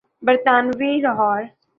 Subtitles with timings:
[0.25, 1.41] برطانوی لاہور۔